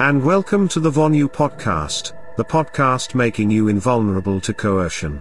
[0.00, 5.20] And welcome to the Vonu podcast, the podcast making you invulnerable to coercion.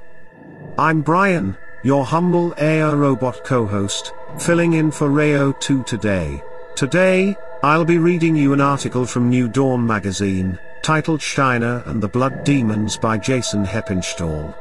[0.78, 6.44] I'm Brian, your humble AI robot co-host, filling in for Rayo 2 today.
[6.76, 12.07] Today, I'll be reading you an article from New Dawn magazine, titled Steiner and the
[12.07, 14.55] Blood Demons by Jason Heppenstall.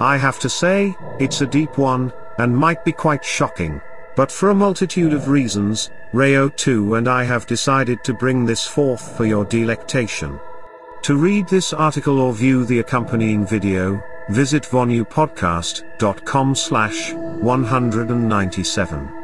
[0.00, 3.82] I have to say, it's a deep one, and might be quite shocking.
[4.16, 8.64] But for a multitude of reasons, Rayo 2 and I have decided to bring this
[8.64, 10.38] forth for your delectation.
[11.02, 19.23] To read this article or view the accompanying video, visit vonupodcast.com slash 197.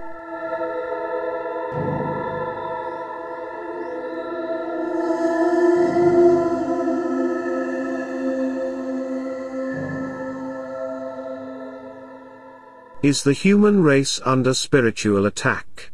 [13.03, 15.91] Is the human race under spiritual attack?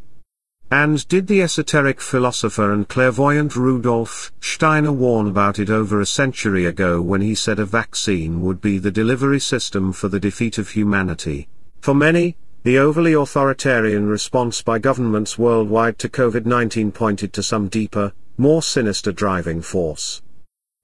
[0.72, 6.64] And did the esoteric philosopher and clairvoyant Rudolf Steiner warn about it over a century
[6.64, 10.70] ago when he said a vaccine would be the delivery system for the defeat of
[10.70, 11.46] humanity?
[11.80, 18.12] For many, the overly authoritarian response by governments worldwide to COVID-19 pointed to some deeper,
[18.36, 20.22] more sinister driving force.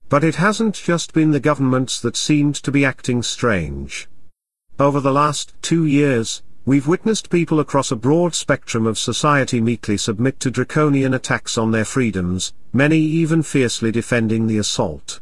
[0.07, 4.07] But it hasn't just been the governments that seemed to be acting strange.
[4.83, 9.95] Over the last two years, we've witnessed people across a broad spectrum of society meekly
[9.95, 15.21] submit to draconian attacks on their freedoms, many even fiercely defending the assault.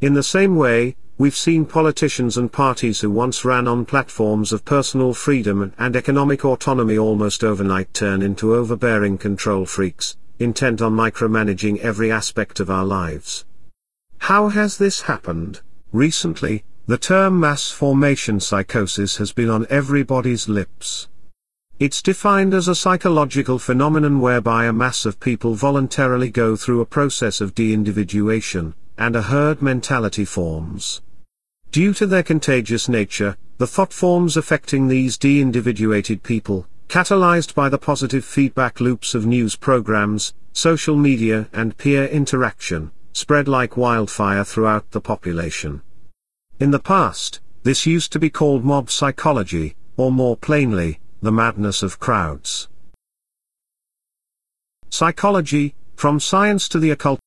[0.00, 4.64] In the same way, we've seen politicians and parties who once ran on platforms of
[4.64, 11.80] personal freedom and economic autonomy almost overnight turn into overbearing control freaks, intent on micromanaging
[11.80, 13.44] every aspect of our lives.
[14.18, 15.62] How has this happened?
[15.90, 21.08] Recently, the term mass formation psychosis has been on everybody's lips.
[21.78, 26.86] It's defined as a psychological phenomenon whereby a mass of people voluntarily go through a
[26.86, 31.00] process of de-individuation, and a herd mentality forms.
[31.70, 37.78] Due to their contagious nature, the thought forms affecting these de-individuated people, catalyzed by the
[37.78, 44.90] positive feedback loops of news programs, social media and peer interaction, spread like wildfire throughout
[44.90, 45.80] the population.
[46.60, 51.82] In the past, this used to be called mob psychology, or more plainly, the madness
[51.82, 52.68] of crowds.
[54.88, 57.18] Psychology, from science to the occult.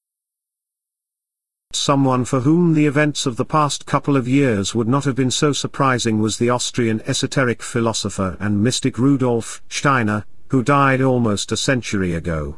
[1.74, 5.32] Someone for whom the events of the past couple of years would not have been
[5.32, 11.58] so surprising was the Austrian esoteric philosopher and mystic Rudolf Steiner, who died almost a
[11.58, 12.58] century ago.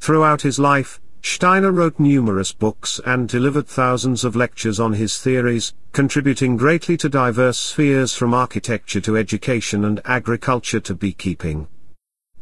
[0.00, 5.72] Throughout his life, Steiner wrote numerous books and delivered thousands of lectures on his theories,
[5.92, 11.68] contributing greatly to diverse spheres from architecture to education and agriculture to beekeeping.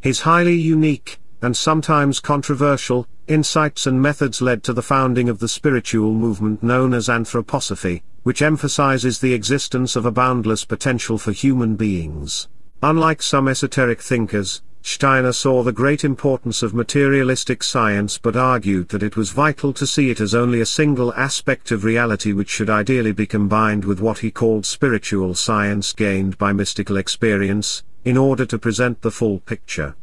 [0.00, 5.48] His highly unique, and sometimes controversial, insights and methods led to the founding of the
[5.48, 11.76] spiritual movement known as anthroposophy, which emphasizes the existence of a boundless potential for human
[11.76, 12.48] beings.
[12.82, 19.02] Unlike some esoteric thinkers, Steiner saw the great importance of materialistic science but argued that
[19.02, 22.70] it was vital to see it as only a single aspect of reality which should
[22.70, 28.46] ideally be combined with what he called spiritual science gained by mystical experience, in order
[28.46, 29.94] to present the full picture.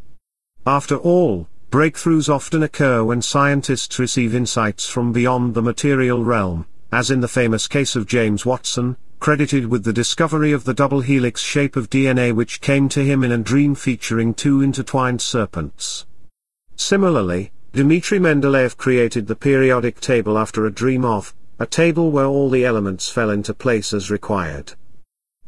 [0.65, 7.09] After all, breakthroughs often occur when scientists receive insights from beyond the material realm, as
[7.09, 11.41] in the famous case of James Watson, credited with the discovery of the double helix
[11.41, 16.05] shape of DNA which came to him in a dream featuring two intertwined serpents.
[16.75, 22.49] Similarly, Dmitri Mendeleev created the periodic table after a dream of, a table where all
[22.49, 24.73] the elements fell into place as required.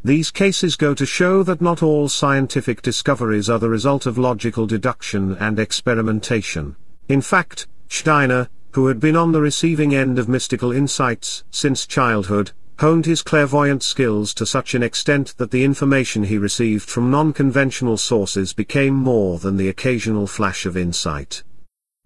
[0.03, 4.65] These cases go to show that not all scientific discoveries are the result of logical
[4.65, 6.75] deduction and experimentation.
[7.07, 12.51] In fact, Steiner, who had been on the receiving end of mystical insights since childhood,
[12.79, 17.97] honed his clairvoyant skills to such an extent that the information he received from non-conventional
[17.97, 21.43] sources became more than the occasional flash of insight.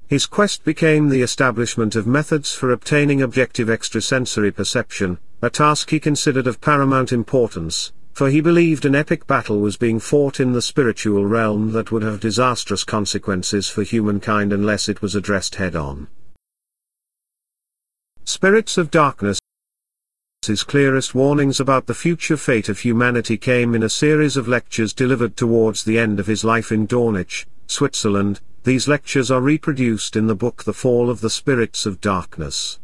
[0.07, 5.99] His quest became the establishment of methods for obtaining objective extrasensory perception, a task he
[5.99, 10.61] considered of paramount importance, for he believed an epic battle was being fought in the
[10.61, 16.07] spiritual realm that would have disastrous consequences for humankind unless it was addressed head-on.
[18.23, 19.39] Spirits of Darkness
[20.47, 24.93] his clearest warnings about the future fate of humanity came in a series of lectures
[24.93, 28.41] delivered towards the end of his life in Dornach, Switzerland.
[28.63, 32.79] These lectures are reproduced in the book The Fall of the Spirits of Darkness.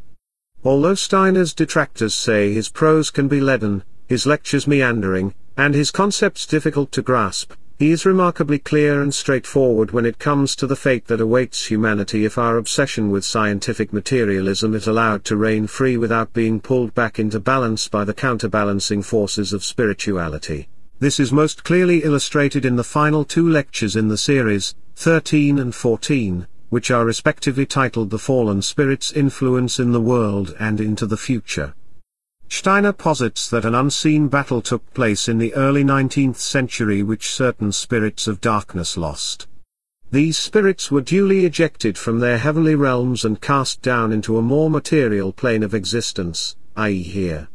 [0.63, 6.45] Although Steiner's detractors say his prose can be leaden, his lectures meandering, and his concepts
[6.45, 11.07] difficult to grasp, He is remarkably clear and straightforward when it comes to the fate
[11.07, 16.33] that awaits humanity if our obsession with scientific materialism is allowed to reign free without
[16.33, 20.67] being pulled back into balance by the counterbalancing forces of spirituality.
[20.99, 25.73] This is most clearly illustrated in the final two lectures in the series, 13 and
[25.73, 31.15] 14, which are respectively titled The Fallen Spirit's Influence in the World and Into the
[31.15, 31.73] Future.
[32.49, 37.71] Steiner posits that an unseen battle took place in the early 19th century which certain
[37.71, 39.47] spirits of darkness lost.
[40.11, 44.69] These spirits were duly ejected from their heavenly realms and cast down into a more
[44.69, 47.03] material plane of existence, i.e.
[47.03, 47.47] here.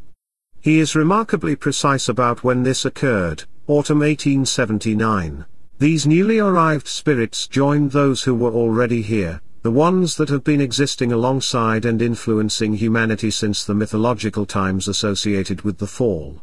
[0.61, 5.45] He is remarkably precise about when this occurred, autumn 1879.
[5.81, 10.61] These newly arrived spirits joined those who were already here, the ones that have been
[10.61, 16.43] existing alongside and influencing humanity since the mythological times associated with the fall.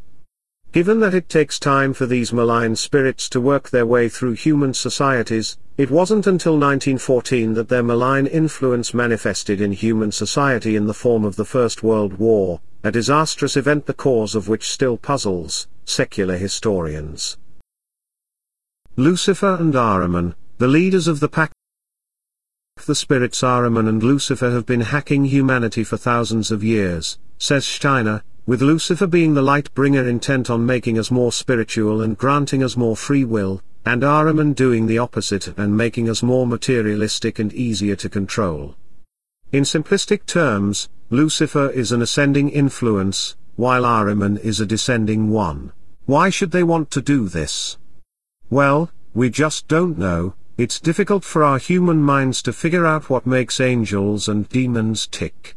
[0.72, 4.74] Given that it takes time for these malign spirits to work their way through human
[4.74, 10.94] societies, it wasn't until 1914 that their malign influence manifested in human society in the
[10.96, 15.68] form of the First World War, a disastrous event the cause of which still puzzles
[15.86, 17.38] secular historians.
[18.96, 21.52] Lucifer and Ahriman, the leaders of the pack
[22.86, 28.24] the spirits Ahriman and Lucifer have been hacking humanity for thousands of years, says Steiner,
[28.46, 32.76] with Lucifer being the light bringer intent on making us more spiritual and granting us
[32.76, 37.96] more free will, and Ahriman doing the opposite and making us more materialistic and easier
[37.96, 38.76] to control.
[39.52, 45.74] In simplistic terms, Lucifer is an ascending influence, while Ahriman is a descending one.
[46.06, 47.78] Why should they want to do this?
[48.50, 53.26] Well, we just don't know, it's difficult for our human minds to figure out what
[53.26, 55.56] makes angels and demons tick.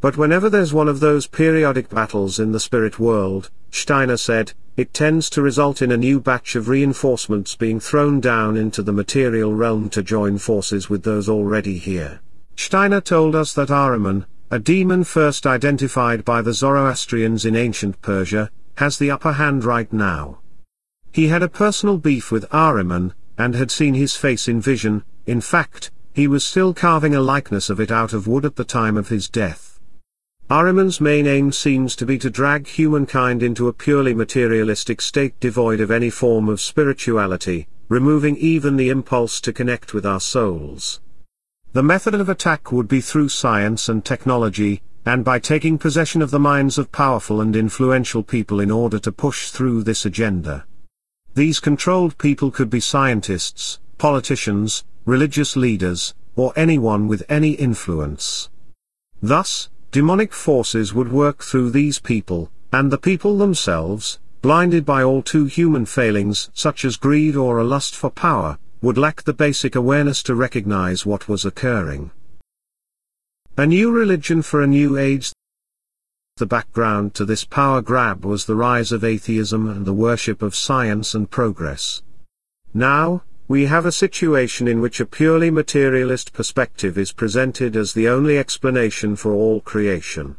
[0.00, 4.94] But whenever there's one of those periodic battles in the spirit world, Steiner said, it
[4.94, 9.56] tends to result in a new batch of reinforcements being thrown down into the material
[9.56, 12.20] realm to join forces with those already here.
[12.54, 18.52] Steiner told us that Ahriman, a demon first identified by the Zoroastrians in ancient Persia,
[18.76, 20.38] has the upper hand right now.
[21.10, 25.40] He had a personal beef with Ahriman, and had seen his face in vision, in
[25.40, 28.96] fact, he was still carving a likeness of it out of wood at the time
[28.96, 29.78] of his death.
[30.50, 35.78] Ahriman's main aim seems to be to drag humankind into a purely materialistic state devoid
[35.78, 41.00] of any form of spirituality, removing even the impulse to connect with our souls.
[41.74, 46.30] The method of attack would be through science and technology, and by taking possession of
[46.30, 50.64] the minds of powerful and influential people in order to push through this agenda.
[51.34, 58.50] These controlled people could be scientists, politicians, religious leaders, or anyone with any influence.
[59.22, 65.22] Thus, demonic forces would work through these people, and the people themselves, blinded by all
[65.22, 69.74] too human failings such as greed or a lust for power, would lack the basic
[69.74, 72.10] awareness to recognize what was occurring.
[73.56, 75.32] A new religion for a new age
[76.38, 80.56] the background to this power grab was the rise of atheism and the worship of
[80.56, 82.02] science and progress.
[82.72, 88.08] Now, we have a situation in which a purely materialist perspective is presented as the
[88.08, 90.36] only explanation for all creation.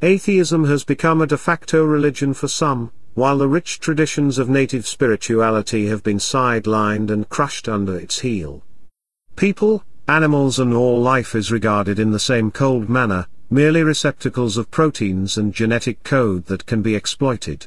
[0.00, 4.86] Atheism has become a de facto religion for some, while the rich traditions of native
[4.86, 8.62] spirituality have been sidelined and crushed under its heel.
[9.34, 14.70] People, animals and all life is regarded in the same cold manner, merely receptacles of
[14.70, 17.66] proteins and genetic code that can be exploited.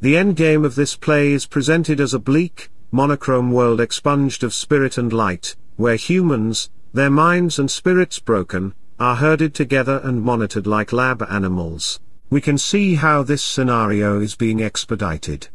[0.00, 4.98] The endgame of this play is presented as a bleak, monochrome world expunged of spirit
[4.98, 10.92] and light, where humans, their minds and spirits broken, are herded together and monitored like
[10.92, 12.00] lab animals.
[12.30, 15.48] We can see how this scenario is being expedited.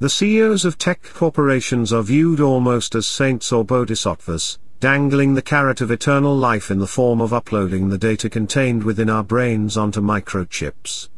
[0.00, 5.80] The CEOs of tech corporations are viewed almost as saints or bodhisattvas, dangling the carrot
[5.80, 10.00] of eternal life in the form of uploading the data contained within our brains onto
[10.00, 11.08] microchips.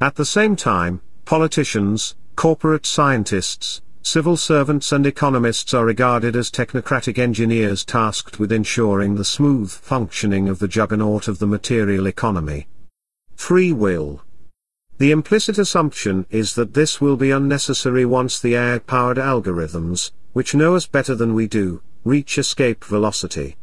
[0.00, 7.18] At the same time, politicians, corporate scientists, civil servants and economists are regarded as technocratic
[7.18, 12.68] engineers tasked with ensuring the smooth functioning of the juggernaut of the material economy.
[13.34, 14.22] Free will.
[14.98, 20.76] The implicit assumption is that this will be unnecessary once the AI-powered algorithms, which know
[20.76, 23.56] us better than we do, reach escape velocity.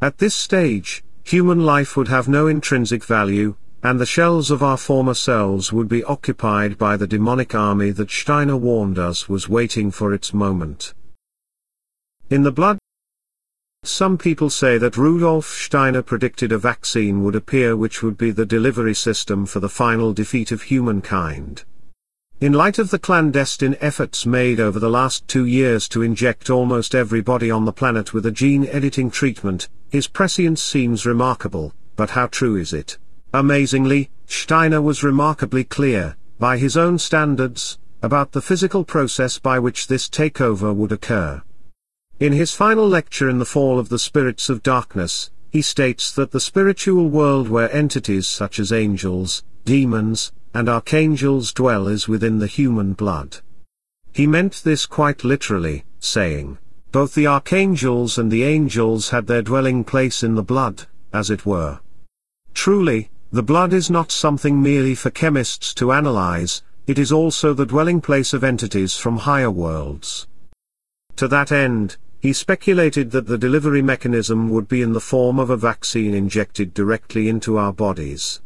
[0.00, 4.76] At this stage, human life would have no intrinsic value, and the shells of our
[4.76, 9.90] former selves would be occupied by the demonic army that Steiner warned us was waiting
[9.90, 10.94] for its moment.
[12.30, 12.78] In the blood
[13.84, 18.46] some people say that Rudolf Steiner predicted a vaccine would appear which would be the
[18.46, 21.64] delivery system for the final defeat of humankind.
[22.40, 26.94] In light of the clandestine efforts made over the last two years to inject almost
[26.94, 32.26] everybody on the planet with a gene editing treatment, his prescience seems remarkable, but how
[32.26, 32.98] true is it?
[33.32, 39.86] Amazingly, Steiner was remarkably clear, by his own standards, about the physical process by which
[39.86, 41.40] this takeover would occur.
[42.18, 46.32] In his final lecture in the Fall of the Spirits of Darkness, he states that
[46.32, 52.46] the spiritual world where entities such as angels, demons, and archangels dwell is within the
[52.46, 53.38] human blood.
[54.12, 56.58] He meant this quite literally, saying,
[56.92, 61.44] both the archangels and the angels had their dwelling place in the blood, as it
[61.44, 61.80] were.
[62.54, 67.66] Truly, the blood is not something merely for chemists to analyze, it is also the
[67.66, 70.28] dwelling place of entities from higher worlds.
[71.16, 75.50] To that end, he speculated that the delivery mechanism would be in the form of
[75.50, 78.40] a vaccine injected directly into our bodies.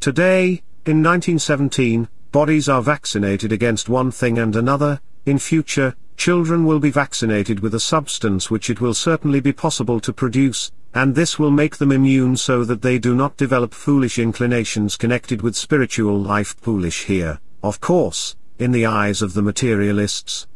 [0.00, 6.80] Today, in 1917, bodies are vaccinated against one thing and another, in future, children will
[6.80, 11.38] be vaccinated with a substance which it will certainly be possible to produce, and this
[11.38, 16.18] will make them immune so that they do not develop foolish inclinations connected with spiritual
[16.18, 20.46] life foolish here, of course, in the eyes of the materialists.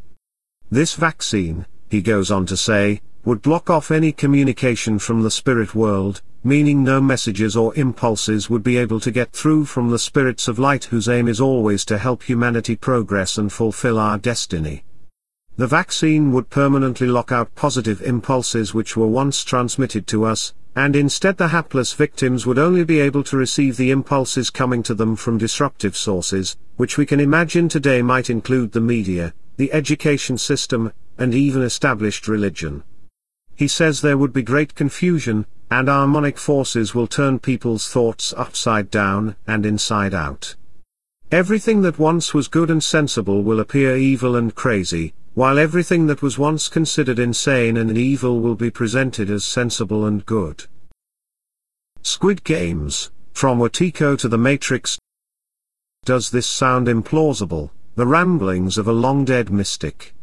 [0.71, 5.75] This vaccine, he goes on to say, would block off any communication from the spirit
[5.77, 10.49] world, meaning no messages or impulses would be able to get through from the spirits
[10.49, 14.83] of light whose aim is always to help humanity progress and fulfill our destiny.
[15.57, 20.97] The vaccine would permanently lock out positive impulses which were once transmitted to us, and
[20.97, 25.15] instead the hapless victims would only be able to receive the impulses coming to them
[25.15, 30.93] from disruptive sources, which we can imagine today might include the media, the education system,
[31.19, 32.83] and even established religion.
[33.63, 38.91] He says there would be great confusion, and Ahrimanic forces will turn people's thoughts upside
[38.91, 40.57] down and inside out.
[41.31, 46.23] Everything that once was good and sensible will appear evil and crazy, while everything that
[46.23, 50.65] was once considered insane and evil will be presented as sensible and good.
[52.03, 54.99] Squid Games, from Wetiko to the Matrix.
[56.05, 60.15] Does this sound implausible, the ramblings of a long-dead mystic?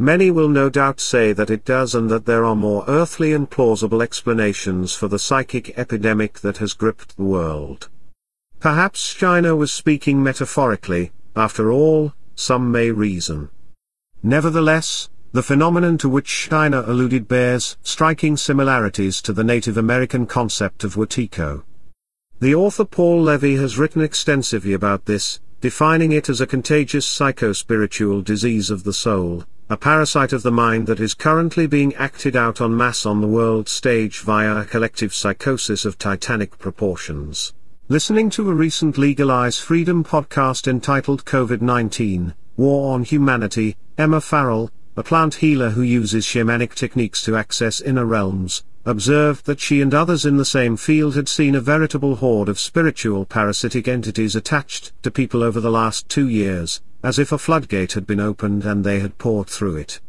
[0.00, 3.50] Many will no doubt say that it does and that there are more earthly and
[3.50, 7.88] plausible explanations for the psychic epidemic that has gripped the world.
[8.60, 13.50] Perhaps Steiner was speaking metaphorically, after all, some may reason.
[14.22, 20.84] Nevertheless, the phenomenon to which Steiner alluded bears striking similarities to the Native American concept
[20.84, 21.64] of Wetiko.
[22.38, 28.22] The author Paul Levy has written extensively about this, defining it as a contagious psychospiritual
[28.22, 32.58] disease of the soul, a parasite of the mind that is currently being acted out
[32.58, 37.52] en masse on the world stage via a collective psychosis of titanic proportions.
[37.88, 45.02] Listening to a recent Legalize Freedom podcast entitled COVID-19, War on Humanity, Emma Farrell, a
[45.02, 50.24] plant healer who uses shamanic techniques to access inner realms, observed that she and others
[50.24, 55.10] in the same field had seen a veritable horde of spiritual parasitic entities attached to
[55.10, 58.98] people over the last two years, as if a floodgate had been opened and they
[59.00, 60.00] had poured through it.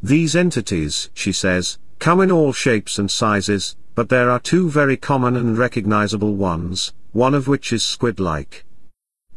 [0.00, 4.96] These entities, she says, come in all shapes and sizes, but there are two very
[4.96, 8.64] common and recognizable ones, one of which is squid-like.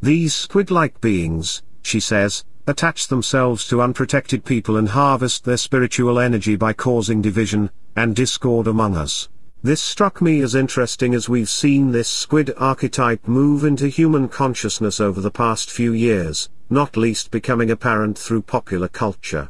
[0.04, 6.56] These squid-like beings, she says, attach themselves to unprotected people and harvest their spiritual energy
[6.56, 9.28] by causing division, and discord among us.
[9.64, 15.02] This struck me as interesting as we've seen this squid archetype move into human consciousness
[15.02, 19.50] over the past few years, not least becoming apparent through popular culture.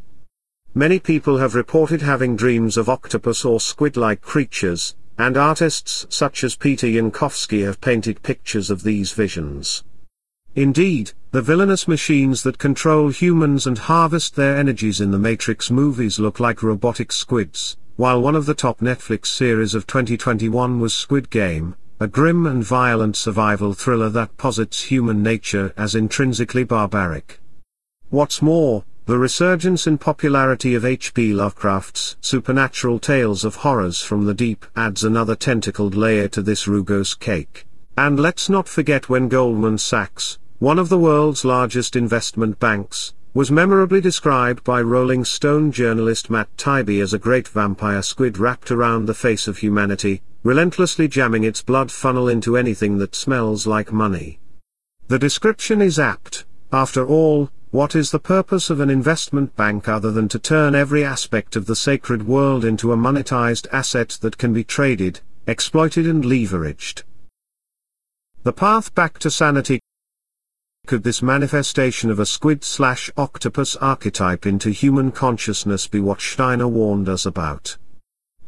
[0.74, 6.56] Many people have reported having dreams of octopus or squid-like creatures, and artists such as
[6.56, 9.84] Peter Yankovsky have painted pictures of these visions.
[10.56, 16.20] Indeed, the villainous machines that control humans and harvest their energies in the Matrix movies
[16.20, 21.30] look like robotic squids, while one of the top Netflix series of 2021 was Squid
[21.30, 27.42] Game, a grim and violent survival thriller that posits human nature as intrinsically barbaric.
[28.10, 31.34] What's more, the resurgence in popularity of H.P.
[31.34, 37.20] Lovecraft's supernatural tales of horrors from the deep adds another tentacled layer to this rugose
[37.20, 37.66] cake.
[37.98, 43.52] And let's not forget when Goldman Sachs, one of the world's largest investment banks, was
[43.52, 49.06] memorably described by Rolling Stone journalist Matt Taibbi as a great vampire squid wrapped around
[49.06, 54.40] the face of humanity, relentlessly jamming its blood funnel into anything that smells like money.
[55.10, 60.12] The description is apt, after all, what is the purpose of an investment bank other
[60.12, 64.54] than to turn every aspect of the sacred world into a monetized asset that can
[64.54, 67.04] be traded, exploited and leveraged?
[68.42, 69.82] The path back to sanity
[70.88, 76.68] could this manifestation of a squid slash octopus archetype into human consciousness be what Steiner
[76.68, 77.78] warned us about?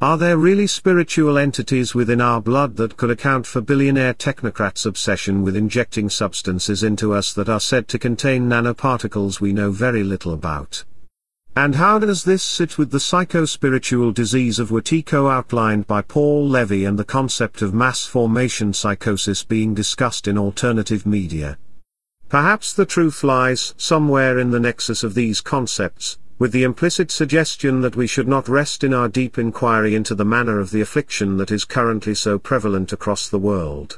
[0.02, 5.44] Are there really spiritual entities within our blood that could account for billionaire technocrats' obsession
[5.44, 10.34] with injecting substances into us that are said to contain nanoparticles we know very little
[10.34, 10.86] about?
[11.58, 16.86] And how does this sit with the psycho-spiritual disease of Wetiko outlined by Paul Levy
[16.86, 21.58] and the concept of mass formation psychosis being discussed in alternative media?
[22.30, 27.82] Perhaps the truth lies somewhere in the nexus of these concepts, with the implicit suggestion
[27.82, 31.38] that we should not rest in our deep inquiry into the manner of the affliction
[31.38, 33.98] that is currently so prevalent across the world.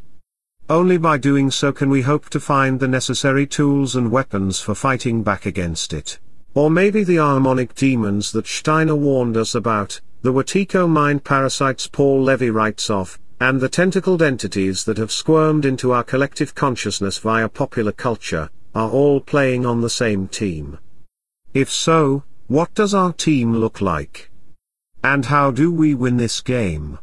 [0.70, 4.76] Only by doing so can we hope to find the necessary tools and weapons for
[4.76, 6.18] fighting back against it.
[6.54, 12.24] Or maybe the Ahrimanic demons that Steiner warned us about, the Wetiko mind parasites Paul
[12.24, 17.50] Levy writes of, and the tentacled entities that have squirmed into our collective consciousness via
[17.50, 20.78] popular culture, are all playing on the same team.
[21.52, 24.30] If so, what does our team look like?
[25.04, 27.00] And how do we win this game?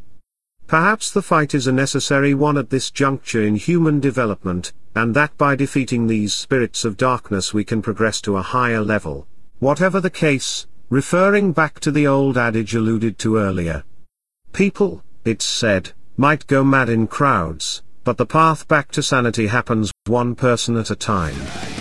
[0.69, 5.37] Perhaps the fight is a necessary one at this juncture in human development, and that
[5.39, 9.27] by defeating these spirits of darkness we can progress to a higher level.
[9.59, 13.83] Whatever the case, referring back to the old adage alluded to earlier.
[14.53, 19.93] People, it's said, might go mad in crowds, but the path back to sanity happens
[20.07, 21.78] one person at a time.